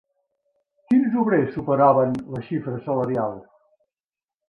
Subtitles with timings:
[0.91, 3.41] Quins obrers superaven la xifra salarial?